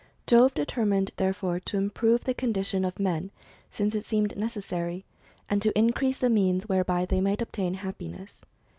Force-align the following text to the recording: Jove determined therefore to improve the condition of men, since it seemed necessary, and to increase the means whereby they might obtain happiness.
Jove 0.25 0.55
determined 0.55 1.11
therefore 1.17 1.59
to 1.59 1.77
improve 1.77 2.23
the 2.23 2.33
condition 2.33 2.83
of 2.83 2.97
men, 2.99 3.29
since 3.69 3.93
it 3.93 4.03
seemed 4.03 4.35
necessary, 4.35 5.05
and 5.47 5.61
to 5.61 5.77
increase 5.77 6.17
the 6.17 6.27
means 6.31 6.67
whereby 6.67 7.05
they 7.05 7.21
might 7.21 7.39
obtain 7.39 7.75
happiness. 7.75 8.43